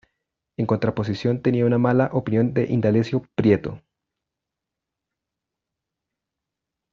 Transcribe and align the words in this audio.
En 0.57 0.65
contraposición, 0.65 1.43
tenía 1.43 1.63
una 1.67 1.77
mala 1.77 2.09
opinión 2.13 2.55
de 2.55 2.63
Indalecio 2.65 3.21
Prieto. 3.35 3.83